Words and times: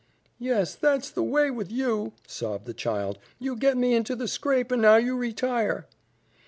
"Yes, 0.39 0.73
that's 0.73 1.11
the 1.11 1.21
way 1.21 1.51
with 1.51 1.71
YOU," 1.71 2.13
sobbed 2.25 2.65
the 2.65 2.73
child. 2.73 3.19
"You 3.37 3.55
get 3.55 3.77
me 3.77 3.93
into 3.93 4.15
the 4.15 4.27
scrape 4.27 4.71
and 4.71 4.81
now 4.81 4.95
you 4.95 5.15
retire." 5.15 5.85